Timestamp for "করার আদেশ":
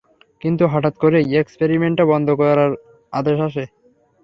2.39-3.37